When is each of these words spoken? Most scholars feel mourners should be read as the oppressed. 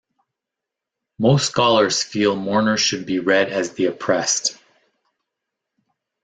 Most 1.19 1.45
scholars 1.47 2.01
feel 2.01 2.35
mourners 2.35 2.81
should 2.81 3.05
be 3.05 3.19
read 3.19 3.49
as 3.49 3.73
the 3.73 3.85
oppressed. 3.85 4.57